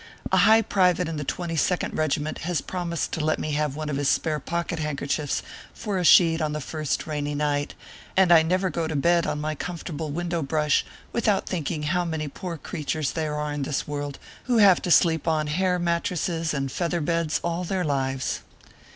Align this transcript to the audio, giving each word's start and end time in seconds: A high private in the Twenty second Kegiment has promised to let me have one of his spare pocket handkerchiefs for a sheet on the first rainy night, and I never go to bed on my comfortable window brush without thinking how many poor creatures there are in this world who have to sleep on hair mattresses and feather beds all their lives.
A 0.31 0.37
high 0.37 0.63
private 0.63 1.07
in 1.07 1.17
the 1.17 1.23
Twenty 1.23 1.55
second 1.55 1.91
Kegiment 1.95 2.39
has 2.39 2.59
promised 2.59 3.11
to 3.11 3.23
let 3.23 3.37
me 3.37 3.51
have 3.51 3.75
one 3.75 3.87
of 3.87 3.97
his 3.97 4.09
spare 4.09 4.39
pocket 4.39 4.79
handkerchiefs 4.79 5.43
for 5.75 5.99
a 5.99 6.03
sheet 6.03 6.41
on 6.41 6.53
the 6.53 6.59
first 6.59 7.05
rainy 7.05 7.35
night, 7.35 7.75
and 8.17 8.31
I 8.31 8.41
never 8.41 8.71
go 8.71 8.87
to 8.87 8.95
bed 8.95 9.27
on 9.27 9.39
my 9.39 9.53
comfortable 9.53 10.09
window 10.09 10.41
brush 10.41 10.83
without 11.13 11.45
thinking 11.47 11.83
how 11.83 12.03
many 12.03 12.27
poor 12.27 12.57
creatures 12.57 13.11
there 13.11 13.35
are 13.35 13.53
in 13.53 13.61
this 13.61 13.87
world 13.87 14.17
who 14.45 14.57
have 14.57 14.81
to 14.81 14.89
sleep 14.89 15.27
on 15.27 15.45
hair 15.45 15.77
mattresses 15.77 16.51
and 16.51 16.71
feather 16.71 16.99
beds 16.99 17.39
all 17.43 17.63
their 17.63 17.83
lives. 17.83 18.39